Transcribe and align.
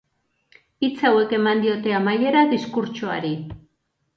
Hitz 0.87 1.03
hauek 1.09 1.35
eman 1.39 1.61
diote 1.65 1.95
amaiera 1.99 2.43
diskurtsoari. 2.55 3.35